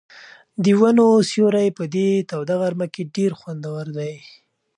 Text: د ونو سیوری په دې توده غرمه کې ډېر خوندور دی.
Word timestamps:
د 0.63 0.65
ونو 0.79 1.07
سیوری 1.29 1.67
په 1.77 1.83
دې 1.95 2.09
توده 2.29 2.55
غرمه 2.61 2.87
کې 2.93 3.03
ډېر 3.15 3.31
خوندور 3.39 3.85
دی. 3.97 4.13